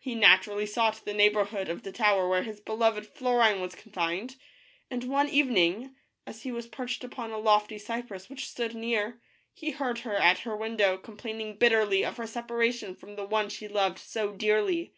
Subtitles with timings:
[0.00, 4.36] He naturally sought the neighborhood of the tower where his beloved Florine was confined,
[4.92, 9.20] and one evening, as he was perched upon a lofty cypress which stood near,
[9.52, 13.66] he heard her at her window, complaining bitterly of her separation from the one she
[13.66, 14.94] loved so dearly.